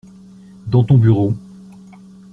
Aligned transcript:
Dans 0.65 0.83
ton 0.83 0.97
bureau. 0.97 1.35